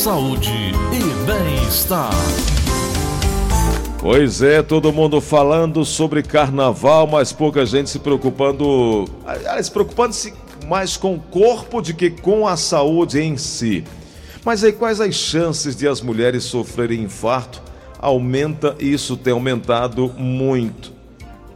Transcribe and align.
saúde 0.00 0.72
e 0.94 1.26
bem-estar. 1.26 2.10
Pois 3.98 4.40
é, 4.40 4.62
todo 4.62 4.90
mundo 4.94 5.20
falando 5.20 5.84
sobre 5.84 6.22
carnaval, 6.22 7.06
mas 7.06 7.34
pouca 7.34 7.66
gente 7.66 7.90
se 7.90 7.98
preocupando, 7.98 9.04
aliás, 9.26 9.68
preocupando-se 9.68 10.32
mais 10.66 10.96
com 10.96 11.16
o 11.16 11.20
corpo 11.20 11.82
do 11.82 11.92
que 11.92 12.08
com 12.08 12.48
a 12.48 12.56
saúde 12.56 13.20
em 13.20 13.36
si. 13.36 13.84
Mas 14.42 14.64
aí 14.64 14.72
quais 14.72 15.02
as 15.02 15.14
chances 15.14 15.76
de 15.76 15.86
as 15.86 16.00
mulheres 16.00 16.44
sofrerem 16.44 17.02
infarto? 17.02 17.60
Aumenta, 17.98 18.74
isso 18.78 19.18
tem 19.18 19.34
aumentado 19.34 20.08
muito. 20.16 20.94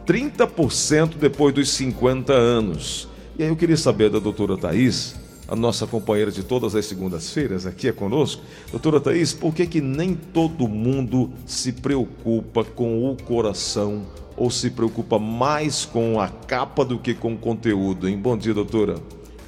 30% 0.05 1.15
depois 1.19 1.51
dos 1.51 1.71
50 1.71 2.31
anos. 2.31 3.07
E 3.39 3.41
aí 3.41 3.49
eu 3.49 3.55
queria 3.55 3.75
saber 3.75 4.11
da 4.11 4.19
doutora 4.19 4.55
Thais, 4.55 5.15
a 5.47 5.55
nossa 5.55 5.85
companheira 5.85 6.31
de 6.31 6.43
todas 6.43 6.75
as 6.75 6.85
segundas-feiras 6.85 7.65
aqui 7.65 7.87
é 7.87 7.91
conosco. 7.91 8.41
Doutora 8.71 8.99
Thais, 8.99 9.33
por 9.33 9.53
que, 9.53 9.65
que 9.67 9.81
nem 9.81 10.15
todo 10.15 10.67
mundo 10.67 11.31
se 11.45 11.71
preocupa 11.71 12.63
com 12.63 13.11
o 13.11 13.15
coração 13.23 14.03
ou 14.35 14.49
se 14.49 14.69
preocupa 14.69 15.17
mais 15.17 15.85
com 15.85 16.19
a 16.19 16.27
capa 16.27 16.83
do 16.83 16.99
que 16.99 17.13
com 17.13 17.33
o 17.33 17.37
conteúdo, 17.37 18.09
hein? 18.09 18.17
Bom 18.17 18.37
dia, 18.37 18.53
doutora. 18.53 18.95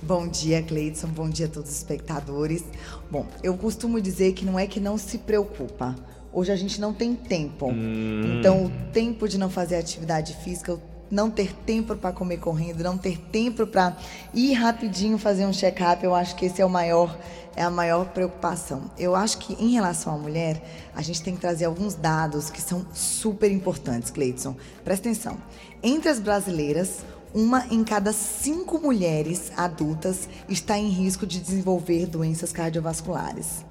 Bom 0.01 0.27
dia, 0.27 0.61
Cleidson. 0.61 1.07
Bom 1.07 1.29
dia 1.29 1.47
a 1.47 1.49
todos 1.49 1.69
os 1.69 1.77
espectadores. 1.77 2.63
Bom, 3.11 3.25
eu 3.43 3.57
costumo 3.57 3.99
dizer 3.99 4.33
que 4.33 4.45
não 4.45 4.57
é 4.57 4.65
que 4.65 4.79
não 4.79 4.97
se 4.97 5.17
preocupa. 5.17 5.95
Hoje 6.31 6.51
a 6.51 6.55
gente 6.55 6.79
não 6.79 6.93
tem 6.93 7.15
tempo. 7.15 7.71
Hum. 7.71 8.37
Então, 8.39 8.65
o 8.65 8.71
tempo 8.93 9.27
de 9.27 9.37
não 9.37 9.49
fazer 9.49 9.75
atividade 9.75 10.35
física, 10.43 10.79
não 11.09 11.29
ter 11.29 11.53
tempo 11.53 11.95
para 11.95 12.11
comer 12.11 12.37
correndo, 12.37 12.83
não 12.83 12.97
ter 12.97 13.17
tempo 13.17 13.65
para 13.65 13.95
ir 14.33 14.53
rapidinho 14.53 15.17
fazer 15.17 15.45
um 15.45 15.53
check-up, 15.53 16.03
eu 16.03 16.13
acho 16.13 16.35
que 16.35 16.45
esse 16.45 16.61
é 16.61 16.65
o 16.65 16.69
maior 16.69 17.17
é 17.57 17.63
a 17.63 17.71
maior 17.71 18.05
preocupação. 18.09 18.83
Eu 18.99 19.15
acho 19.15 19.39
que 19.39 19.53
em 19.53 19.71
relação 19.71 20.13
à 20.13 20.17
mulher, 20.17 20.61
a 20.95 21.01
gente 21.01 21.23
tem 21.23 21.33
que 21.33 21.41
trazer 21.41 21.65
alguns 21.65 21.95
dados 21.95 22.51
que 22.51 22.61
são 22.61 22.85
super 22.93 23.51
importantes, 23.51 24.11
Cleidson. 24.11 24.55
Presta 24.83 25.09
atenção. 25.09 25.37
Entre 25.81 26.07
as 26.07 26.19
brasileiras, 26.19 26.99
uma 27.33 27.65
em 27.71 27.83
cada 27.83 28.13
cinco 28.13 28.79
mulheres 28.79 29.51
adultas 29.57 30.29
está 30.47 30.77
em 30.77 30.89
risco 30.89 31.25
de 31.25 31.39
desenvolver 31.39 32.05
doenças 32.05 32.51
cardiovasculares. 32.51 33.65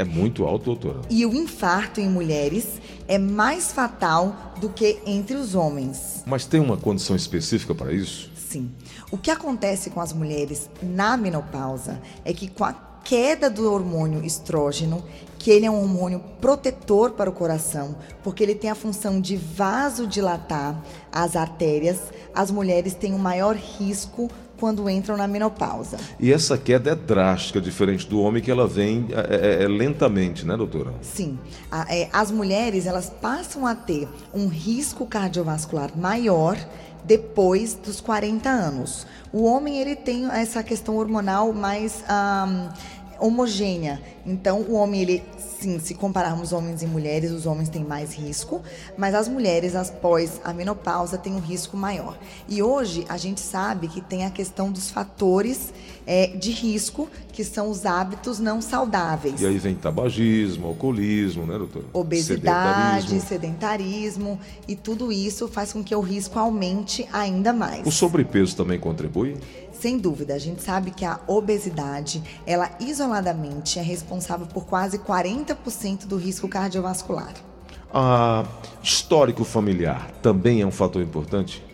É 0.00 0.04
muito 0.04 0.46
alto, 0.46 0.64
doutora. 0.64 1.02
E 1.10 1.26
o 1.26 1.34
infarto 1.34 2.00
em 2.00 2.08
mulheres 2.08 2.80
é 3.06 3.18
mais 3.18 3.70
fatal 3.70 4.54
do 4.58 4.70
que 4.70 4.98
entre 5.04 5.36
os 5.36 5.54
homens. 5.54 6.22
Mas 6.24 6.46
tem 6.46 6.58
uma 6.58 6.78
condição 6.78 7.14
específica 7.14 7.74
para 7.74 7.92
isso? 7.92 8.30
Sim. 8.34 8.70
O 9.10 9.18
que 9.18 9.30
acontece 9.30 9.90
com 9.90 10.00
as 10.00 10.14
mulheres 10.14 10.70
na 10.82 11.18
menopausa 11.18 12.00
é 12.24 12.32
que 12.32 12.48
com 12.48 12.64
a 12.64 12.72
queda 13.04 13.50
do 13.50 13.70
hormônio 13.70 14.24
estrógeno, 14.24 15.04
que 15.38 15.50
ele 15.50 15.66
é 15.66 15.70
um 15.70 15.82
hormônio 15.82 16.20
protetor 16.40 17.10
para 17.10 17.28
o 17.28 17.32
coração, 17.34 17.96
porque 18.22 18.42
ele 18.42 18.54
tem 18.54 18.70
a 18.70 18.74
função 18.74 19.20
de 19.20 19.36
vasodilatar 19.36 20.82
as 21.12 21.36
artérias, 21.36 21.98
as 22.34 22.50
mulheres 22.50 22.94
têm 22.94 23.12
um 23.12 23.18
maior 23.18 23.54
risco 23.54 24.30
quando 24.60 24.88
entram 24.88 25.16
na 25.16 25.26
menopausa. 25.26 25.96
E 26.20 26.30
essa 26.30 26.58
queda 26.58 26.90
é 26.90 26.94
drástica, 26.94 27.60
diferente 27.60 28.06
do 28.06 28.20
homem, 28.20 28.42
que 28.42 28.50
ela 28.50 28.68
vem 28.68 29.08
é, 29.10 29.62
é, 29.62 29.64
é 29.64 29.68
lentamente, 29.68 30.46
né, 30.46 30.54
doutora? 30.56 30.92
Sim. 31.00 31.38
A, 31.70 31.92
é, 31.92 32.10
as 32.12 32.30
mulheres, 32.30 32.86
elas 32.86 33.08
passam 33.08 33.66
a 33.66 33.74
ter 33.74 34.06
um 34.34 34.46
risco 34.46 35.06
cardiovascular 35.06 35.90
maior 35.96 36.58
depois 37.02 37.72
dos 37.74 38.00
40 38.00 38.50
anos. 38.50 39.06
O 39.32 39.44
homem, 39.44 39.80
ele 39.80 39.96
tem 39.96 40.30
essa 40.30 40.62
questão 40.62 40.96
hormonal 40.96 41.52
mais... 41.54 42.04
Um, 42.08 42.99
homogênea. 43.20 44.00
Então, 44.26 44.60
o 44.62 44.74
homem, 44.74 45.02
ele, 45.02 45.22
sim, 45.38 45.78
se 45.78 45.94
compararmos 45.94 46.52
homens 46.52 46.82
e 46.82 46.86
mulheres, 46.86 47.30
os 47.30 47.46
homens 47.46 47.68
têm 47.68 47.84
mais 47.84 48.14
risco, 48.14 48.62
mas 48.96 49.14
as 49.14 49.28
mulheres, 49.28 49.74
após 49.74 50.40
a 50.44 50.52
menopausa, 50.52 51.18
têm 51.18 51.34
um 51.34 51.40
risco 51.40 51.76
maior. 51.76 52.18
E 52.48 52.62
hoje, 52.62 53.04
a 53.08 53.16
gente 53.16 53.40
sabe 53.40 53.88
que 53.88 54.00
tem 54.00 54.24
a 54.24 54.30
questão 54.30 54.70
dos 54.70 54.90
fatores 54.90 55.72
é, 56.06 56.28
de 56.28 56.50
risco, 56.50 57.08
que 57.32 57.44
são 57.44 57.70
os 57.70 57.86
hábitos 57.86 58.38
não 58.38 58.60
saudáveis. 58.60 59.40
E 59.40 59.46
aí 59.46 59.58
vem 59.58 59.74
tabagismo, 59.74 60.66
alcoolismo, 60.66 61.46
né, 61.46 61.56
doutor? 61.56 61.84
Obesidade, 61.92 63.20
sedentarismo. 63.20 63.28
sedentarismo, 63.28 64.40
e 64.66 64.74
tudo 64.74 65.12
isso 65.12 65.46
faz 65.48 65.72
com 65.72 65.82
que 65.84 65.94
o 65.94 66.00
risco 66.00 66.38
aumente 66.38 67.06
ainda 67.12 67.52
mais. 67.52 67.86
O 67.86 67.92
sobrepeso 67.92 68.56
também 68.56 68.78
contribui? 68.78 69.36
Sem 69.80 69.96
dúvida, 69.96 70.34
a 70.34 70.38
gente 70.38 70.62
sabe 70.62 70.90
que 70.90 71.06
a 71.06 71.18
obesidade, 71.26 72.22
ela 72.46 72.70
isoladamente 72.78 73.78
é 73.78 73.82
responsável 73.82 74.46
por 74.46 74.66
quase 74.66 74.98
40% 74.98 76.06
do 76.06 76.18
risco 76.18 76.46
cardiovascular. 76.46 77.32
Ah, 77.90 78.44
histórico 78.82 79.42
familiar 79.42 80.10
também 80.22 80.60
é 80.60 80.66
um 80.66 80.70
fator 80.70 81.02
importante? 81.02 81.64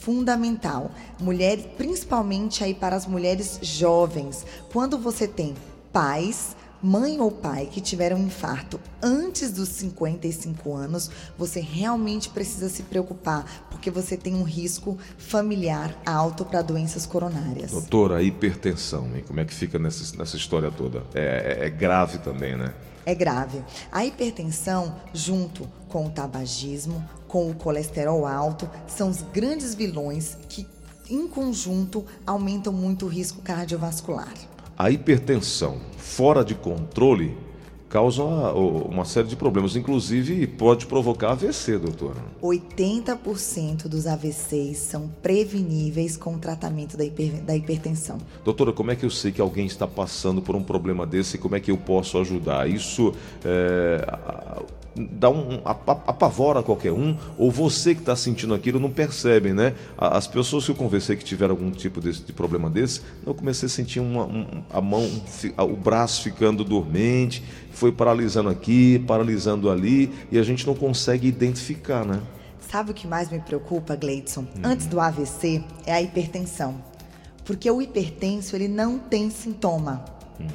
Fundamental. 0.00 0.90
Mulheres, 1.20 1.66
principalmente 1.76 2.64
aí 2.64 2.74
para 2.74 2.96
as 2.96 3.06
mulheres 3.06 3.60
jovens. 3.62 4.44
Quando 4.72 4.98
você 4.98 5.28
tem 5.28 5.54
pais, 5.92 6.56
mãe 6.82 7.20
ou 7.20 7.30
pai 7.30 7.66
que 7.66 7.80
tiveram 7.80 8.18
um 8.18 8.26
infarto 8.26 8.78
antes 9.02 9.50
dos 9.50 9.68
55 9.70 10.74
anos, 10.74 11.10
você 11.38 11.60
realmente 11.60 12.28
precisa 12.28 12.68
se 12.68 12.82
preocupar, 12.82 13.65
porque 13.76 13.90
você 13.90 14.16
tem 14.16 14.34
um 14.34 14.42
risco 14.42 14.96
familiar 15.18 15.94
alto 16.04 16.46
para 16.46 16.62
doenças 16.62 17.04
coronárias. 17.04 17.70
Doutora, 17.70 18.16
a 18.16 18.22
hipertensão, 18.22 19.14
hein? 19.14 19.22
como 19.26 19.38
é 19.38 19.44
que 19.44 19.52
fica 19.52 19.78
nessa, 19.78 20.16
nessa 20.16 20.36
história 20.36 20.70
toda? 20.70 21.02
É, 21.14 21.58
é, 21.60 21.66
é 21.66 21.70
grave 21.70 22.18
também, 22.18 22.56
né? 22.56 22.72
É 23.04 23.14
grave. 23.14 23.62
A 23.92 24.04
hipertensão, 24.04 24.96
junto 25.12 25.68
com 25.88 26.06
o 26.06 26.10
tabagismo, 26.10 27.06
com 27.28 27.50
o 27.50 27.54
colesterol 27.54 28.26
alto, 28.26 28.68
são 28.86 29.10
os 29.10 29.20
grandes 29.20 29.74
vilões 29.74 30.38
que, 30.48 30.66
em 31.08 31.28
conjunto, 31.28 32.04
aumentam 32.26 32.72
muito 32.72 33.04
o 33.04 33.08
risco 33.08 33.42
cardiovascular. 33.42 34.34
A 34.76 34.90
hipertensão 34.90 35.80
fora 35.98 36.42
de 36.42 36.54
controle 36.54 37.36
causa 37.88 38.22
uma 38.22 39.04
série 39.04 39.28
de 39.28 39.36
problemas, 39.36 39.76
inclusive 39.76 40.46
pode 40.46 40.86
provocar 40.86 41.32
AVC, 41.32 41.78
doutora. 41.78 42.16
80% 42.42 43.88
dos 43.88 44.06
AVCs 44.06 44.78
são 44.78 45.08
preveníveis 45.22 46.16
com 46.16 46.34
o 46.34 46.38
tratamento 46.38 46.96
da, 46.96 47.04
hiper, 47.04 47.42
da 47.42 47.56
hipertensão. 47.56 48.18
Doutora, 48.44 48.72
como 48.72 48.90
é 48.90 48.96
que 48.96 49.04
eu 49.04 49.10
sei 49.10 49.32
que 49.32 49.40
alguém 49.40 49.66
está 49.66 49.86
passando 49.86 50.42
por 50.42 50.56
um 50.56 50.62
problema 50.62 51.06
desse 51.06 51.36
e 51.36 51.38
como 51.38 51.56
é 51.56 51.60
que 51.60 51.70
eu 51.70 51.78
posso 51.78 52.18
ajudar? 52.18 52.68
Isso 52.68 53.14
é, 53.44 54.04
dá 54.96 55.28
um, 55.30 55.60
apavora 55.64 56.62
qualquer 56.62 56.92
um, 56.92 57.16
ou 57.36 57.50
você 57.50 57.94
que 57.94 58.00
está 58.00 58.16
sentindo 58.16 58.54
aquilo 58.54 58.80
não 58.80 58.90
percebe, 58.90 59.52
né? 59.52 59.74
As 59.96 60.26
pessoas 60.26 60.64
que 60.64 60.70
eu 60.70 60.74
conversei 60.74 61.16
que 61.16 61.24
tiveram 61.24 61.52
algum 61.52 61.70
tipo 61.70 62.00
de, 62.00 62.12
de 62.24 62.32
problema 62.32 62.70
desse, 62.70 63.02
eu 63.26 63.34
comecei 63.34 63.66
a 63.66 63.70
sentir 63.70 64.00
uma, 64.00 64.24
um, 64.24 64.62
a 64.70 64.80
mão, 64.80 65.08
o 65.58 65.76
braço 65.76 66.22
ficando 66.22 66.64
dormente, 66.64 67.42
foi 67.72 67.92
paralisando 67.92 68.48
aqui, 68.48 68.98
paralisando 69.06 69.70
ali, 69.70 70.10
e 70.32 70.38
a 70.38 70.42
gente 70.42 70.66
não 70.66 70.74
consegue 70.74 71.28
identificar, 71.28 72.04
né? 72.04 72.20
Sabe 72.70 72.90
o 72.90 72.94
que 72.94 73.06
mais 73.06 73.30
me 73.30 73.38
preocupa, 73.38 73.94
Gleidson? 73.94 74.40
Hum. 74.40 74.62
Antes 74.64 74.86
do 74.86 74.98
AVC, 74.98 75.62
é 75.84 75.92
a 75.92 76.02
hipertensão. 76.02 76.82
Porque 77.44 77.70
o 77.70 77.80
hipertenso, 77.80 78.56
ele 78.56 78.66
não 78.66 78.98
tem 78.98 79.30
sintoma. 79.30 80.04
Hum. 80.40 80.46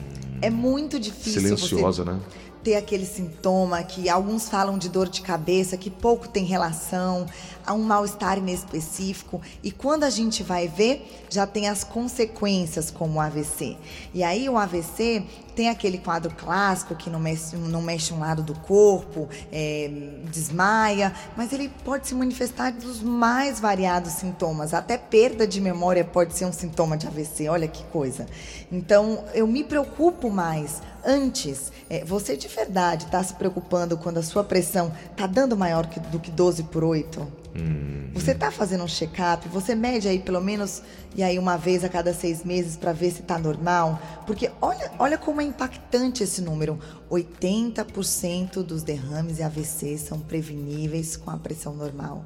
É 0.41 0.49
muito 0.49 0.99
difícil. 0.99 1.41
Silenciosa, 1.41 2.03
você... 2.03 2.11
né? 2.11 2.19
Ter 2.63 2.75
aquele 2.75 3.05
sintoma 3.05 3.83
que 3.83 4.09
alguns 4.09 4.47
falam 4.49 4.77
de 4.77 4.89
dor 4.89 5.09
de 5.09 5.21
cabeça, 5.21 5.77
que 5.77 5.89
pouco 5.89 6.27
tem 6.27 6.45
relação, 6.45 7.25
a 7.65 7.73
um 7.73 7.83
mal-estar 7.83 8.37
inespecífico. 8.37 9.41
E 9.63 9.71
quando 9.71 10.03
a 10.03 10.09
gente 10.09 10.43
vai 10.43 10.67
ver, 10.67 11.25
já 11.29 11.45
tem 11.47 11.67
as 11.67 11.83
consequências, 11.83 12.91
como 12.91 13.15
o 13.15 13.21
AVC. 13.21 13.77
E 14.13 14.23
aí 14.23 14.47
o 14.49 14.57
AVC 14.57 15.23
tem 15.55 15.69
aquele 15.69 15.97
quadro 15.97 16.33
clássico 16.35 16.95
que 16.95 17.09
não 17.09 17.19
mexe, 17.19 17.55
não 17.55 17.81
mexe 17.81 18.13
um 18.13 18.19
lado 18.19 18.41
do 18.41 18.53
corpo, 18.53 19.27
é, 19.51 19.89
desmaia, 20.29 21.13
mas 21.35 21.53
ele 21.53 21.69
pode 21.83 22.07
se 22.07 22.15
manifestar 22.15 22.71
dos 22.71 23.01
mais 23.01 23.59
variados 23.59 24.13
sintomas. 24.13 24.73
Até 24.73 24.97
perda 24.97 25.45
de 25.47 25.59
memória 25.59 26.03
pode 26.03 26.35
ser 26.37 26.45
um 26.45 26.53
sintoma 26.53 26.97
de 26.97 27.07
AVC. 27.07 27.49
Olha 27.49 27.67
que 27.67 27.83
coisa. 27.85 28.25
Então 28.71 29.23
eu 29.33 29.47
me 29.47 29.63
preocupo 29.63 30.29
mais 30.29 30.81
antes. 31.05 31.71
É, 31.89 32.03
você 32.05 32.37
de 32.37 32.47
verdade 32.47 33.05
está 33.05 33.23
se 33.23 33.33
preocupando 33.33 33.97
quando 33.97 34.17
a 34.17 34.23
sua 34.23 34.43
pressão 34.43 34.91
está 35.11 35.27
dando 35.27 35.57
maior 35.57 35.87
que, 35.87 35.99
do 35.99 36.19
que 36.19 36.31
12 36.31 36.63
por 36.63 36.83
8? 36.83 37.40
Hum. 37.55 38.09
Você 38.13 38.31
está 38.31 38.51
fazendo 38.51 38.83
um 38.83 38.87
check-up? 38.87 39.47
Você 39.49 39.75
mede 39.75 40.07
aí 40.07 40.19
pelo 40.19 40.41
menos 40.41 40.81
e 41.15 41.23
aí 41.23 41.37
uma 41.37 41.57
vez 41.57 41.83
a 41.83 41.89
cada 41.89 42.13
seis 42.13 42.43
meses 42.43 42.77
para 42.77 42.93
ver 42.93 43.11
se 43.11 43.21
está 43.21 43.37
normal? 43.37 43.99
Porque 44.25 44.51
olha, 44.61 44.91
olha 44.99 45.17
como 45.17 45.41
é 45.41 45.43
impactante 45.43 46.23
esse 46.23 46.41
número. 46.41 46.79
80% 47.09 48.63
dos 48.63 48.83
derrames 48.83 49.39
e 49.39 49.43
AVC 49.43 49.97
são 49.97 50.19
preveníveis 50.19 51.17
com 51.17 51.31
a 51.31 51.37
pressão 51.37 51.75
normal. 51.75 52.23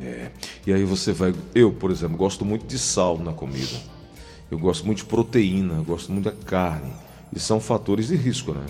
É. 0.00 0.30
E 0.66 0.72
aí 0.72 0.84
você 0.84 1.12
vai. 1.12 1.34
Eu, 1.54 1.72
por 1.72 1.90
exemplo, 1.90 2.16
gosto 2.16 2.44
muito 2.44 2.66
de 2.66 2.78
sal 2.78 3.18
na 3.18 3.32
comida. 3.32 3.76
Eu 4.50 4.58
gosto 4.58 4.84
muito 4.84 4.98
de 4.98 5.04
proteína, 5.06 5.82
gosto 5.82 6.12
muito 6.12 6.24
da 6.24 6.32
carne. 6.32 6.92
E 7.34 7.40
são 7.40 7.58
fatores 7.58 8.08
de 8.08 8.16
risco, 8.16 8.52
né? 8.52 8.64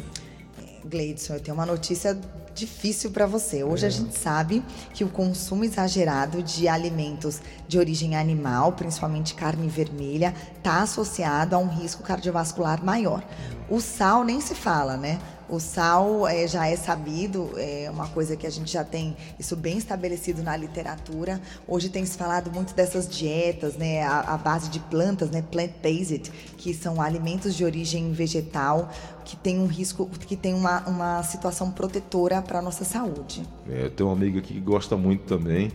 Gleidson, 0.86 1.34
eu 1.34 1.40
tenho 1.40 1.56
uma 1.56 1.66
notícia 1.66 2.18
difícil 2.54 3.10
para 3.10 3.26
você. 3.26 3.62
Hoje 3.62 3.84
é. 3.84 3.88
a 3.88 3.90
gente 3.90 4.18
sabe 4.18 4.64
que 4.94 5.04
o 5.04 5.08
consumo 5.08 5.64
exagerado 5.64 6.42
de 6.42 6.66
alimentos 6.66 7.40
de 7.68 7.78
origem 7.78 8.16
animal, 8.16 8.72
principalmente 8.72 9.34
carne 9.34 9.68
vermelha, 9.68 10.34
está 10.56 10.82
associado 10.82 11.54
a 11.54 11.58
um 11.58 11.68
risco 11.68 12.02
cardiovascular 12.02 12.82
maior. 12.82 13.22
O 13.68 13.80
sal 13.80 14.24
nem 14.24 14.40
se 14.40 14.54
fala, 14.54 14.96
né? 14.96 15.18
O 15.48 15.60
sal 15.60 16.26
é, 16.26 16.46
já 16.48 16.66
é 16.66 16.75
sabido, 16.75 17.52
é 17.56 17.88
uma 17.88 18.08
coisa 18.08 18.34
que 18.34 18.46
a 18.46 18.50
gente 18.50 18.72
já 18.72 18.82
tem 18.82 19.16
isso 19.38 19.54
bem 19.54 19.78
estabelecido 19.78 20.43
na 20.43 20.56
literatura. 20.56 21.40
Hoje 21.69 21.88
tem 21.88 22.04
se 22.04 22.19
falado 22.19 22.50
muito 22.50 22.75
dessas 22.75 23.08
dietas, 23.08 23.76
né, 23.76 24.02
a, 24.02 24.34
a 24.34 24.37
base 24.37 24.69
de 24.69 24.81
plantas, 24.81 25.31
né, 25.31 25.43
plant-based, 25.43 26.32
que 26.56 26.75
são 26.75 27.00
alimentos 27.00 27.54
de 27.54 27.64
origem 27.64 28.12
vegetal, 28.12 28.90
que 29.25 29.37
tem 29.37 29.60
um 29.60 29.66
risco, 29.66 30.10
que 30.26 30.34
tem 30.34 30.52
uma, 30.52 30.81
uma 30.88 31.22
situação 31.22 31.70
protetora 31.70 32.42
para 32.42 32.58
a 32.58 32.62
nossa 32.62 32.84
saúde. 32.84 33.44
É, 33.70 33.84
eu 33.84 33.90
tenho 33.90 34.08
uma 34.08 34.16
amiga 34.16 34.40
que 34.40 34.58
gosta 34.58 34.96
muito 34.96 35.22
também. 35.22 35.70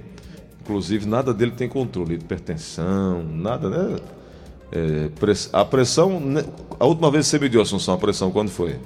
Inclusive, 0.61 1.05
nada 1.05 1.33
dele 1.33 1.51
tem 1.51 1.69
controle, 1.69 2.15
hipertensão, 2.15 3.23
nada, 3.23 3.69
né? 3.69 3.99
É, 4.71 5.09
a 5.51 5.65
pressão, 5.65 6.19
né, 6.19 6.43
a 6.79 6.85
última 6.85 7.09
vez 7.09 7.25
que 7.25 7.31
você 7.31 7.39
mediu, 7.39 7.61
Assunção, 7.61 7.93
a 7.93 7.97
pressão, 7.97 8.31
quando 8.31 8.49
foi? 8.49 8.77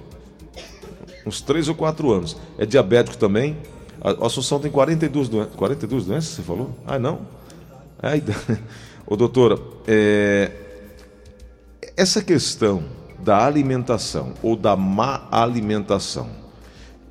Uns 1.26 1.42
3 1.42 1.70
ou 1.70 1.76
4 1.76 2.12
anos. 2.12 2.38
É 2.58 2.66
diabético 2.66 3.18
também. 3.18 3.58
A 4.02 4.26
Assunção 4.26 4.60
tem 4.60 4.72
42 4.72 5.30
doenças. 5.30 5.56
42 5.56 6.06
doenças, 6.06 6.30
você 6.32 6.42
falou? 6.42 6.78
Ah, 6.86 7.00
não? 7.00 7.22
Ai, 8.02 8.24
Ô, 9.08 9.16
doutora, 9.16 9.60
é... 9.88 10.52
essa 11.96 12.24
questão 12.24 12.84
da 13.20 13.46
alimentação 13.46 14.34
ou 14.44 14.56
da 14.56 14.76
má 14.76 15.28
alimentação 15.32 16.45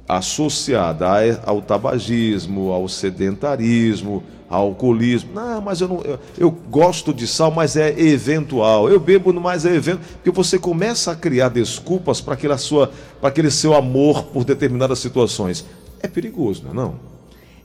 associada 0.09 1.09
ao 1.45 1.63
tabagismo, 1.63 2.71
ao 2.71 2.89
sedentarismo, 2.89 4.23
alcoolismo. 4.49 5.33
Não, 5.35 5.61
mas 5.61 5.81
eu 5.81 5.89
não. 5.89 6.01
Eu, 6.03 6.19
eu, 6.37 6.51
gosto 6.51 7.13
de 7.13 7.27
sal, 7.27 7.51
mas 7.51 7.77
é 7.77 7.99
eventual. 7.99 8.89
Eu 8.89 9.01
bebo, 9.01 9.33
mas 9.33 9.65
é 9.65 9.75
evento. 9.75 10.01
Porque 10.15 10.31
você 10.31 10.59
começa 10.59 11.13
a 11.13 11.17
criar 11.17 11.49
desculpas 11.49 12.21
para 12.21 12.35
aquele, 12.35 12.57
sua, 12.59 12.91
para 13.21 13.31
aquele 13.31 13.51
seu 13.51 13.75
amor 13.75 14.25
por 14.25 14.45
determinadas 14.45 14.99
situações. 14.99 15.65
É 16.03 16.09
perigoso, 16.09 16.63
não 16.65 16.71
é? 16.71 16.75
Não? 16.75 17.14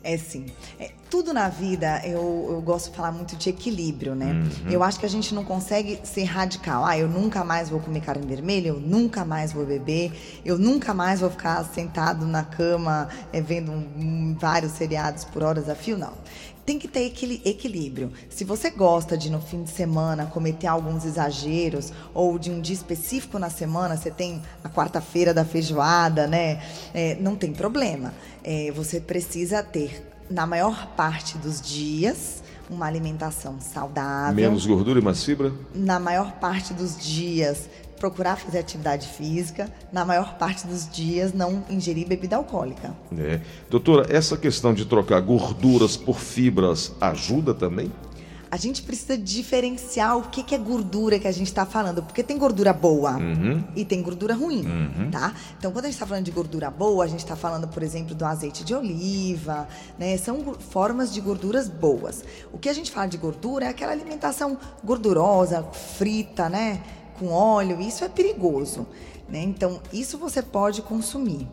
É 0.04 0.18
sim. 0.18 0.46
É, 0.80 0.92
tudo 1.10 1.34
na 1.34 1.50
vida, 1.50 2.02
eu, 2.06 2.48
eu 2.52 2.62
gosto 2.62 2.92
de 2.92 2.96
falar 2.96 3.12
muito 3.12 3.36
de 3.36 3.50
equilíbrio, 3.50 4.16
né? 4.16 4.32
Uhum. 4.32 4.72
Eu 4.72 4.84
acho 4.84 5.00
que 5.00 5.06
a 5.06 5.10
gente 5.10 5.34
não 5.34 5.44
consegue 5.44 6.00
ser 6.04 6.24
radical. 6.24 6.86
Ah, 6.86 6.98
eu 6.98 7.10
nunca 7.10 7.44
mais 7.44 7.70
vou 7.70 7.80
comer 7.80 8.02
carne 8.02 8.26
vermelha, 8.26 8.70
eu 8.70 8.80
nunca 8.80 9.26
mais 9.26 9.52
vou 9.52 9.66
beber, 9.66 10.12
eu 10.46 10.58
nunca 10.58 10.94
mais 10.94 11.20
vou 11.20 11.30
ficar 11.30 11.64
sentado 11.66 12.26
na 12.26 12.44
cama 12.44 13.10
é, 13.34 13.42
vendo 13.42 13.72
um, 13.72 14.36
vários 14.40 14.74
seriados 14.74 15.26
por 15.26 15.44
horas 15.44 15.68
a 15.68 15.76
fio, 15.76 15.98
não 15.98 16.14
tem 16.70 16.78
que 16.78 16.88
ter 16.88 17.12
equilíbrio. 17.46 18.12
Se 18.30 18.44
você 18.44 18.70
gosta 18.70 19.18
de 19.18 19.32
no 19.32 19.42
fim 19.42 19.64
de 19.64 19.72
semana 19.72 20.28
cometer 20.28 20.68
alguns 20.68 21.04
exageros 21.04 21.92
ou 22.14 22.38
de 22.38 22.52
um 22.52 22.62
dia 22.62 22.76
específico 22.76 23.40
na 23.40 23.50
semana, 23.50 23.98
você 23.98 24.12
tem 24.12 24.40
a 24.64 24.70
quarta-feira 24.70 25.34
da 25.34 25.44
feijoada, 25.44 26.28
né? 26.28 26.62
É, 26.94 27.18
não 27.20 27.36
tem 27.36 27.54
problema. 27.54 28.14
É, 28.44 28.72
você 28.72 29.00
precisa 29.00 29.64
ter 29.64 30.08
na 30.30 30.46
maior 30.46 30.94
parte 30.96 31.40
dos 31.40 31.60
dias 31.60 32.44
uma 32.70 32.86
alimentação 32.86 33.60
saudável. 33.60 34.36
Menos 34.36 34.64
gordura 34.68 35.00
e 35.00 35.04
mais 35.04 35.24
fibra? 35.24 35.52
Na 35.74 36.00
maior 36.00 36.34
parte 36.34 36.72
dos 36.72 36.96
dias, 36.96 37.68
procurar 38.00 38.38
fazer 38.38 38.60
atividade 38.60 39.08
física, 39.08 39.72
na 39.92 40.06
maior 40.06 40.38
parte 40.38 40.66
dos 40.66 40.90
dias 40.90 41.34
não 41.34 41.64
ingerir 41.70 42.08
bebida 42.08 42.36
alcoólica. 42.36 42.96
É. 43.18 43.42
Doutora, 43.70 44.08
essa 44.10 44.38
questão 44.38 44.74
de 44.74 44.86
trocar 44.86 45.20
gorduras 45.22 45.98
por 45.98 46.20
fibras 46.20 46.92
ajuda 47.02 47.54
também? 47.54 47.92
a 48.52 48.58
gente 48.58 48.82
precisa 48.82 49.18
diferenciar 49.18 50.18
o 50.18 50.24
que, 50.24 50.42
que 50.42 50.56
é 50.56 50.58
gordura 50.58 51.20
que 51.20 51.28
a 51.28 51.32
gente 51.32 51.48
está 51.48 51.66
falando. 51.66 52.02
Porque 52.02 52.24
tem 52.24 52.38
gordura 52.38 52.74
boa 52.74 53.16
uhum. 53.18 53.64
e 53.76 53.86
tem 53.86 54.02
gordura 54.02 54.34
ruim, 54.34 54.66
uhum. 54.66 55.12
tá? 55.12 55.34
Então, 55.58 55.72
quando 55.72 55.86
a 55.86 55.88
gente 55.88 55.96
está 55.96 56.08
falando 56.08 56.26
de 56.26 56.32
gordura 56.32 56.72
boa, 56.72 57.04
a 57.04 57.08
gente 57.08 57.20
está 57.20 57.36
falando, 57.36 57.68
por 57.68 57.84
exemplo, 57.84 58.16
do 58.16 58.26
azeite 58.26 58.64
de 58.64 58.74
oliva, 58.74 59.68
né? 59.98 60.18
São 60.18 60.56
formas 60.56 61.14
de 61.14 61.22
gorduras 61.22 61.70
boas. 61.70 62.24
O 62.52 62.58
que 62.58 62.70
a 62.70 62.74
gente 62.74 62.92
fala 62.92 63.08
de 63.08 63.18
gordura 63.18 63.66
é 63.66 63.70
aquela 63.70 63.92
alimentação 63.92 64.58
gordurosa, 64.84 65.64
frita, 65.98 66.50
né? 66.50 66.82
Com 67.20 67.28
óleo. 67.28 67.82
Isso 67.82 68.04
é 68.04 68.10
perigoso, 68.10 68.88
né? 69.28 69.44
Então, 69.44 69.80
isso 69.94 70.18
você 70.18 70.42
pode 70.42 70.82
consumir. 70.82 71.48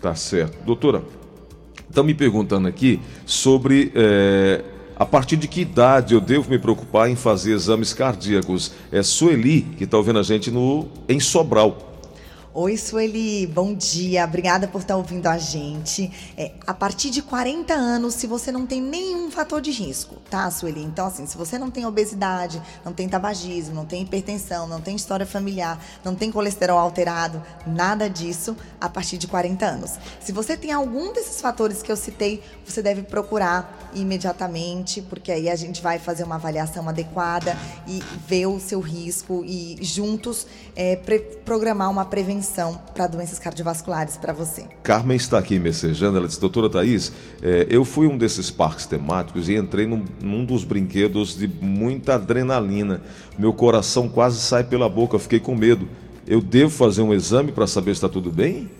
Tá 0.00 0.14
certo. 0.14 0.64
Doutora, 0.64 1.04
estão 1.88 2.02
me 2.02 2.14
perguntando 2.14 2.66
aqui 2.66 3.00
sobre... 3.26 3.92
É 3.94 4.64
a 4.96 5.04
partir 5.04 5.36
de 5.36 5.48
que 5.48 5.60
idade 5.60 6.14
eu 6.14 6.20
devo 6.20 6.48
me 6.48 6.58
preocupar 6.58 7.10
em 7.10 7.16
fazer 7.16 7.52
exames 7.52 7.92
cardíacos? 7.92 8.72
É 8.92 9.02
Sueli, 9.02 9.62
que 9.62 9.84
está 9.84 9.96
ouvindo 9.96 10.18
a 10.18 10.22
gente 10.22 10.50
no, 10.50 10.86
em 11.08 11.18
Sobral. 11.18 11.93
Oi, 12.56 12.76
Sueli, 12.76 13.48
bom 13.48 13.74
dia. 13.74 14.24
Obrigada 14.24 14.68
por 14.68 14.80
estar 14.80 14.96
ouvindo 14.96 15.26
a 15.26 15.36
gente. 15.36 16.08
É, 16.38 16.52
a 16.64 16.72
partir 16.72 17.10
de 17.10 17.20
40 17.20 17.74
anos, 17.74 18.14
se 18.14 18.28
você 18.28 18.52
não 18.52 18.64
tem 18.64 18.80
nenhum 18.80 19.28
fator 19.28 19.60
de 19.60 19.72
risco, 19.72 20.22
tá, 20.30 20.48
Sueli? 20.52 20.80
Então, 20.84 21.04
assim, 21.04 21.26
se 21.26 21.36
você 21.36 21.58
não 21.58 21.68
tem 21.68 21.84
obesidade, 21.84 22.62
não 22.84 22.92
tem 22.92 23.08
tabagismo, 23.08 23.74
não 23.74 23.84
tem 23.84 24.02
hipertensão, 24.02 24.68
não 24.68 24.80
tem 24.80 24.94
história 24.94 25.26
familiar, 25.26 25.84
não 26.04 26.14
tem 26.14 26.30
colesterol 26.30 26.78
alterado, 26.78 27.42
nada 27.66 28.08
disso, 28.08 28.56
a 28.80 28.88
partir 28.88 29.18
de 29.18 29.26
40 29.26 29.66
anos. 29.66 29.98
Se 30.20 30.30
você 30.30 30.56
tem 30.56 30.70
algum 30.70 31.12
desses 31.12 31.40
fatores 31.40 31.82
que 31.82 31.90
eu 31.90 31.96
citei, 31.96 32.40
você 32.64 32.80
deve 32.80 33.02
procurar 33.02 33.90
imediatamente, 33.94 35.02
porque 35.02 35.32
aí 35.32 35.50
a 35.50 35.56
gente 35.56 35.82
vai 35.82 35.98
fazer 35.98 36.22
uma 36.22 36.36
avaliação 36.36 36.88
adequada 36.88 37.58
e 37.84 38.00
ver 38.28 38.46
o 38.46 38.60
seu 38.60 38.78
risco 38.78 39.42
e 39.44 39.76
juntos 39.80 40.46
é, 40.76 40.94
programar 41.44 41.90
uma 41.90 42.04
prevenção 42.04 42.43
atenção 42.44 42.78
para 42.94 43.06
doenças 43.06 43.38
cardiovasculares 43.38 44.16
para 44.18 44.32
você. 44.32 44.64
Carmen 44.82 45.16
está 45.16 45.38
aqui 45.38 45.58
messejando, 45.58 46.18
ela 46.18 46.28
disse, 46.28 46.38
doutora 46.38 46.68
Thaís, 46.68 47.10
é, 47.42 47.66
eu 47.70 47.84
fui 47.84 48.06
um 48.06 48.18
desses 48.18 48.50
parques 48.50 48.84
temáticos 48.86 49.48
e 49.48 49.56
entrei 49.56 49.86
num, 49.86 50.04
num, 50.20 50.44
dos 50.44 50.62
brinquedos 50.62 51.36
de 51.36 51.48
muita 51.48 52.16
adrenalina. 52.16 53.00
Meu 53.38 53.52
coração 53.52 54.08
quase 54.08 54.38
sai 54.40 54.62
pela 54.62 54.88
boca, 54.88 55.18
fiquei 55.18 55.40
com 55.40 55.54
medo. 55.54 55.88
Eu 56.26 56.40
devo 56.40 56.70
fazer 56.70 57.02
um 57.02 57.12
exame 57.12 57.50
para 57.50 57.66
saber 57.66 57.92
se 57.94 57.98
está 57.98 58.08
tudo 58.08 58.30
bem? 58.30 58.70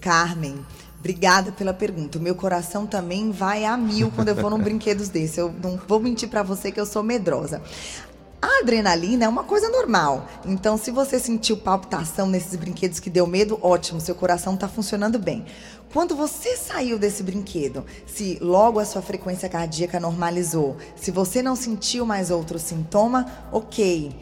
Carmen, 0.00 0.56
Obrigada 0.98 1.52
pela 1.52 1.72
pergunta. 1.72 2.18
O 2.18 2.20
meu 2.20 2.34
coração 2.34 2.84
também 2.84 3.30
vai 3.30 3.64
a 3.64 3.76
mil 3.76 4.10
quando 4.10 4.28
eu 4.28 4.34
vou 4.34 4.50
num 4.50 4.58
brinquedos 4.58 5.08
desse. 5.08 5.38
Eu 5.38 5.54
não 5.62 5.78
vou 5.86 6.00
mentir 6.00 6.28
para 6.28 6.42
você 6.42 6.72
que 6.72 6.80
eu 6.80 6.86
sou 6.86 7.00
medrosa. 7.00 7.62
A 8.46 8.60
adrenalina 8.60 9.24
é 9.24 9.28
uma 9.28 9.42
coisa 9.42 9.68
normal. 9.68 10.28
Então, 10.44 10.78
se 10.78 10.92
você 10.92 11.18
sentiu 11.18 11.56
palpitação 11.56 12.28
nesses 12.28 12.54
brinquedos 12.54 13.00
que 13.00 13.10
deu 13.10 13.26
medo, 13.26 13.58
ótimo, 13.60 14.00
seu 14.00 14.14
coração 14.14 14.54
está 14.54 14.68
funcionando 14.68 15.18
bem. 15.18 15.44
Quando 15.92 16.14
você 16.14 16.56
saiu 16.56 16.96
desse 16.96 17.24
brinquedo, 17.24 17.84
se 18.06 18.38
logo 18.40 18.78
a 18.78 18.84
sua 18.84 19.02
frequência 19.02 19.48
cardíaca 19.48 19.98
normalizou, 19.98 20.76
se 20.94 21.10
você 21.10 21.42
não 21.42 21.56
sentiu 21.56 22.06
mais 22.06 22.30
outro 22.30 22.56
sintoma, 22.56 23.26
ok. 23.50 24.14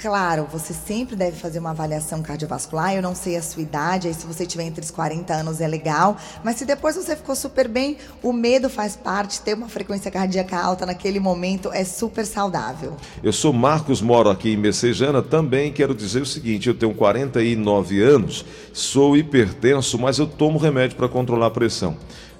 Claro, 0.00 0.46
você 0.50 0.72
sempre 0.72 1.14
deve 1.14 1.36
fazer 1.36 1.58
uma 1.58 1.72
avaliação 1.72 2.22
cardiovascular. 2.22 2.94
Eu 2.94 3.02
não 3.02 3.14
sei 3.14 3.36
a 3.36 3.42
sua 3.42 3.60
idade, 3.60 4.08
aí 4.08 4.14
se 4.14 4.26
você 4.26 4.46
tiver 4.46 4.62
entre 4.62 4.82
os 4.82 4.90
40 4.90 5.30
anos 5.34 5.60
é 5.60 5.68
legal. 5.68 6.16
Mas 6.42 6.56
se 6.56 6.64
depois 6.64 6.96
você 6.96 7.14
ficou 7.14 7.36
super 7.36 7.68
bem, 7.68 7.98
o 8.22 8.32
medo 8.32 8.70
faz 8.70 8.96
parte. 8.96 9.42
Ter 9.42 9.52
uma 9.52 9.68
frequência 9.68 10.10
cardíaca 10.10 10.58
alta 10.58 10.86
naquele 10.86 11.20
momento 11.20 11.70
é 11.70 11.84
super 11.84 12.24
saudável. 12.24 12.96
Eu 13.22 13.30
sou 13.30 13.52
Marcos, 13.52 14.00
moro 14.00 14.30
aqui 14.30 14.54
em 14.54 14.56
Messejana. 14.56 15.20
Também 15.20 15.70
quero 15.70 15.94
dizer 15.94 16.22
o 16.22 16.26
seguinte: 16.26 16.66
eu 16.66 16.74
tenho 16.74 16.94
49 16.94 18.02
anos, 18.02 18.46
sou 18.72 19.14
hipertenso, 19.18 19.98
mas 19.98 20.18
eu 20.18 20.26
tomo 20.26 20.58
remédio 20.58 20.96
para 20.96 21.10
controlar 21.10 21.48
a 21.48 21.50
pressão. 21.50 21.94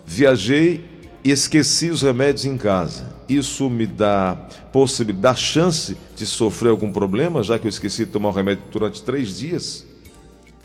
Viajei 0.07 0.83
e 1.23 1.31
esqueci 1.31 1.91
os 1.91 2.01
remédios 2.01 2.47
em 2.47 2.57
casa. 2.57 3.20
Isso 3.31 3.71
me 3.71 3.87
dá 3.87 4.37
possibilidade, 4.73 5.23
dá 5.23 5.35
chance 5.37 5.97
de 6.17 6.27
sofrer 6.27 6.71
algum 6.71 6.91
problema, 6.91 7.45
já 7.45 7.61
que 7.61 7.67
eu 7.67 7.69
esqueci 7.69 8.05
de 8.05 8.11
tomar 8.11 8.31
o 8.31 8.33
remédio 8.33 8.65
durante 8.73 9.01
três 9.03 9.39
dias? 9.39 9.87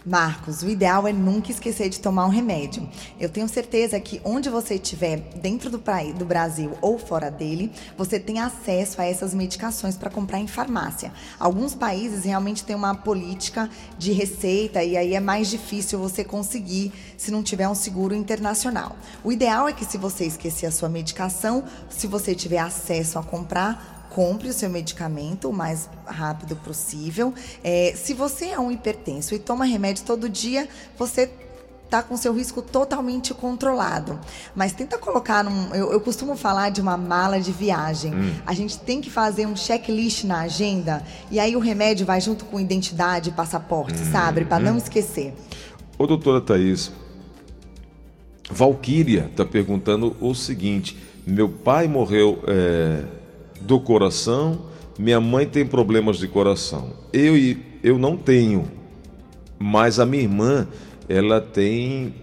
Marcos, 0.05 0.61
o 0.61 0.69
ideal 0.69 1.07
é 1.07 1.11
nunca 1.11 1.49
esquecer 1.49 1.89
de 1.89 1.99
tomar 1.99 2.27
um 2.27 2.29
remédio. 2.29 2.87
Eu 3.19 3.27
tenho 3.27 3.47
certeza 3.47 3.99
que 3.99 4.21
onde 4.23 4.51
você 4.51 4.75
estiver, 4.75 5.17
dentro 5.41 5.71
do, 5.71 5.81
do 6.15 6.25
Brasil 6.25 6.73
ou 6.79 6.99
fora 6.99 7.31
dele, 7.31 7.71
você 7.97 8.19
tem 8.19 8.39
acesso 8.39 9.01
a 9.01 9.05
essas 9.05 9.33
medicações 9.33 9.97
para 9.97 10.11
comprar 10.11 10.39
em 10.39 10.45
farmácia. 10.45 11.11
Alguns 11.39 11.73
países 11.73 12.23
realmente 12.23 12.63
têm 12.63 12.75
uma 12.75 12.93
política 12.93 13.67
de 13.97 14.11
receita 14.11 14.83
e 14.83 14.95
aí 14.95 15.15
é 15.15 15.19
mais 15.19 15.49
difícil 15.49 15.97
você 15.97 16.23
conseguir 16.23 16.93
se 17.17 17.31
não 17.31 17.41
tiver 17.41 17.67
um 17.67 17.75
seguro 17.75 18.13
internacional. 18.13 18.95
O 19.23 19.31
ideal 19.31 19.67
é 19.67 19.73
que 19.73 19.85
se 19.85 19.97
você 19.97 20.25
esquecer 20.25 20.67
a 20.67 20.71
sua 20.71 20.87
medicação, 20.87 21.63
se 21.89 22.05
você 22.05 22.35
tiver 22.35 22.59
acesso 22.59 23.17
a 23.17 23.23
comprar, 23.23 23.94
compre 24.15 24.47
o 24.47 24.53
seu 24.53 24.69
medicamento 24.69 25.49
o 25.49 25.53
mais 25.53 25.89
rápido 26.05 26.55
possível. 26.55 27.33
É, 27.61 27.93
se 27.97 28.13
você 28.13 28.45
é 28.45 28.57
um 28.57 28.71
hipertenso 28.71 29.35
e 29.35 29.39
toma 29.39 29.65
remédio 29.65 30.05
todo 30.05 30.29
dia, 30.29 30.69
você 30.97 31.29
tá 31.89 32.01
com 32.01 32.15
seu 32.15 32.33
risco 32.33 32.61
totalmente 32.61 33.33
controlado. 33.33 34.17
Mas 34.55 34.71
tenta 34.71 34.97
colocar 34.97 35.43
num. 35.43 35.75
Eu, 35.75 35.91
eu 35.91 35.99
costumo 35.99 36.37
falar 36.37 36.69
de 36.69 36.79
uma 36.79 36.95
mala 36.95 37.41
de 37.41 37.51
viagem. 37.51 38.15
Hum. 38.15 38.33
A 38.45 38.53
gente 38.53 38.79
tem 38.79 39.01
que 39.01 39.09
fazer 39.09 39.45
um 39.45 39.55
checklist 39.55 40.23
na 40.23 40.43
agenda 40.43 41.03
e 41.29 41.37
aí 41.37 41.53
o 41.53 41.59
remédio 41.59 42.05
vai 42.05 42.21
junto 42.21 42.45
com 42.45 42.57
identidade 42.57 43.31
e 43.31 43.33
passaporte, 43.33 44.01
hum, 44.01 44.11
sabe? 44.13 44.45
Para 44.45 44.63
hum. 44.63 44.67
não 44.67 44.77
esquecer. 44.77 45.33
Ô, 45.97 46.07
doutora 46.07 46.39
Thaís, 46.39 46.89
Valquíria 48.49 49.27
está 49.29 49.43
perguntando 49.43 50.15
o 50.21 50.33
seguinte: 50.33 50.97
meu 51.27 51.49
pai 51.49 51.89
morreu 51.89 52.41
é, 52.47 53.03
do 53.61 53.79
coração, 53.79 54.61
minha 54.97 55.19
mãe 55.19 55.45
tem 55.45 55.65
problemas 55.65 56.17
de 56.17 56.27
coração. 56.27 56.91
Eu, 57.11 57.35
eu 57.83 57.97
não 57.97 58.15
tenho, 58.15 58.69
mas 59.59 59.99
a 59.99 60.05
minha 60.05 60.23
irmã 60.23 60.67
ela 61.07 61.41
tem, 61.41 62.13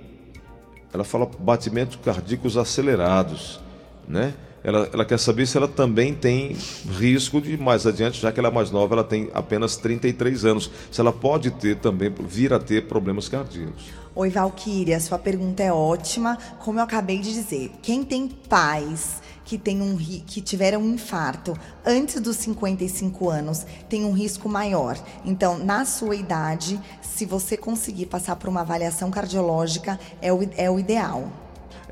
ela 0.93 1.05
fala 1.05 1.29
batimentos 1.39 1.99
cardíacos 2.03 2.57
acelerados, 2.57 3.61
né? 4.09 4.35
Ela, 4.65 4.89
ela, 4.93 5.05
quer 5.05 5.19
saber 5.19 5.45
se 5.47 5.57
ela 5.57 5.67
também 5.67 6.15
tem 6.15 6.57
risco 6.99 7.41
de 7.41 7.57
mais 7.57 7.85
adiante, 7.85 8.21
já 8.21 8.31
que 8.31 8.39
ela 8.39 8.49
é 8.49 8.53
mais 8.53 8.71
nova, 8.71 8.95
ela 8.95 9.03
tem 9.03 9.29
apenas 9.35 9.77
33 9.77 10.45
anos. 10.45 10.71
Se 10.91 11.01
ela 11.01 11.13
pode 11.13 11.51
ter 11.51 11.79
também, 11.79 12.15
vir 12.29 12.53
a 12.53 12.61
ter 12.61 12.87
problemas 12.87 13.29
cardíacos. 13.29 13.87
Oi, 14.15 14.29
Valquíria, 14.31 15.01
sua 15.01 15.19
pergunta 15.19 15.65
é 15.65 15.73
ótima. 15.73 16.39
Como 16.61 16.79
eu 16.79 16.85
acabei 16.85 17.19
de 17.19 17.33
dizer, 17.33 17.73
quem 17.83 18.05
tem 18.05 18.29
pais 18.29 19.22
que, 19.45 19.59
tem 19.59 19.81
um, 19.81 19.97
que 19.97 20.41
tiveram 20.41 20.81
um 20.81 20.95
infarto 20.95 21.57
antes 21.85 22.21
dos 22.21 22.37
55 22.37 23.29
anos 23.29 23.67
tem 23.89 24.05
um 24.05 24.13
risco 24.13 24.49
maior. 24.49 24.99
Então, 25.25 25.59
na 25.59 25.85
sua 25.85 26.17
idade, 26.17 26.81
se 27.01 27.27
você 27.27 27.57
conseguir 27.57 28.07
passar 28.07 28.37
por 28.37 28.49
uma 28.49 28.61
avaliação 28.61 29.11
cardiológica, 29.11 29.99
é 30.21 30.33
o, 30.33 30.49
é 30.57 30.71
o 30.71 30.79
ideal. 30.79 31.42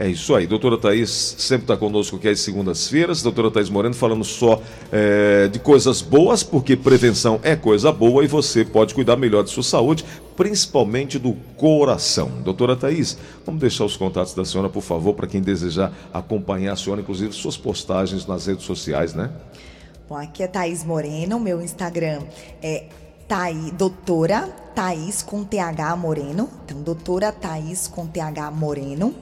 É 0.00 0.08
isso 0.08 0.34
aí. 0.34 0.46
Doutora 0.46 0.78
Thaís 0.78 1.10
sempre 1.38 1.64
está 1.64 1.76
conosco 1.76 2.16
aqui 2.16 2.28
às 2.28 2.40
segundas-feiras. 2.40 3.22
Doutora 3.22 3.50
Thaís 3.50 3.68
Moreno 3.68 3.94
falando 3.94 4.24
só 4.24 4.62
é, 4.90 5.46
de 5.48 5.58
coisas 5.58 6.00
boas, 6.00 6.42
porque 6.42 6.74
prevenção 6.74 7.38
é 7.42 7.54
coisa 7.54 7.92
boa 7.92 8.24
e 8.24 8.26
você 8.26 8.64
pode 8.64 8.94
cuidar 8.94 9.16
melhor 9.16 9.44
de 9.44 9.50
sua 9.50 9.62
saúde, 9.62 10.02
principalmente 10.36 11.18
do 11.18 11.34
coração. 11.54 12.30
Doutora 12.42 12.74
Thaís, 12.74 13.18
vamos 13.44 13.60
deixar 13.60 13.84
os 13.84 13.94
contatos 13.94 14.32
da 14.32 14.42
senhora, 14.42 14.70
por 14.70 14.82
favor, 14.82 15.12
para 15.12 15.26
quem 15.26 15.42
desejar 15.42 15.92
acompanhar 16.14 16.72
a 16.72 16.76
senhora, 16.76 17.02
inclusive 17.02 17.34
suas 17.34 17.58
postagens 17.58 18.26
nas 18.26 18.46
redes 18.46 18.64
sociais, 18.64 19.12
né? 19.12 19.30
Bom, 20.08 20.16
aqui 20.16 20.42
é 20.42 20.46
Thaís 20.46 20.82
Moreno, 20.82 21.38
meu 21.38 21.60
Instagram 21.60 22.22
é 22.62 22.86
Thaí, 23.28 23.70
doutora 23.70 24.48
Thaís 24.74 25.22
com 25.22 25.44
TH 25.44 25.94
Moreno. 25.94 26.48
Então, 26.64 26.82
doutora 26.82 27.30
Thaís 27.30 27.86
com 27.86 28.06
TH 28.06 28.50
Moreno. 28.50 29.14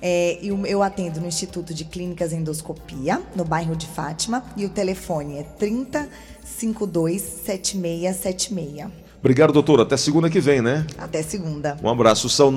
É, 0.00 0.38
eu, 0.42 0.64
eu 0.66 0.82
atendo 0.82 1.20
no 1.20 1.26
Instituto 1.26 1.72
de 1.72 1.84
Clínicas 1.84 2.32
Endoscopia, 2.32 3.22
no 3.34 3.44
bairro 3.44 3.74
de 3.74 3.86
Fátima, 3.86 4.44
e 4.56 4.64
o 4.64 4.68
telefone 4.68 5.38
é 5.38 5.42
3052 5.42 7.22
7676. 7.22 9.06
Obrigado, 9.18 9.52
doutor. 9.52 9.80
Até 9.80 9.96
segunda 9.96 10.30
que 10.30 10.38
vem, 10.38 10.62
né? 10.62 10.86
Até 10.96 11.20
segunda. 11.22 11.76
Um 11.82 11.88
abraço. 11.88 12.28
São 12.28 12.52